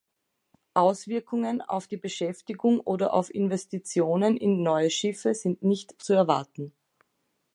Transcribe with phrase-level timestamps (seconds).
[0.73, 6.73] Auswirkungen auf die Beschäftigung oder auf Investitionen in neue Schiffe sind nicht zu erwarten.